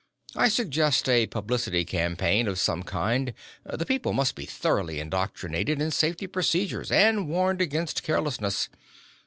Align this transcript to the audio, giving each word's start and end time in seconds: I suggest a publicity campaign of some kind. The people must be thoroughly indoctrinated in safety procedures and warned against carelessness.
I 0.35 0.49
suggest 0.49 1.07
a 1.07 1.27
publicity 1.27 1.85
campaign 1.85 2.47
of 2.47 2.57
some 2.57 2.81
kind. 2.81 3.35
The 3.65 3.85
people 3.85 4.13
must 4.13 4.33
be 4.33 4.47
thoroughly 4.47 4.99
indoctrinated 4.99 5.79
in 5.79 5.91
safety 5.91 6.25
procedures 6.25 6.89
and 6.91 7.29
warned 7.29 7.61
against 7.61 8.01
carelessness. 8.01 8.67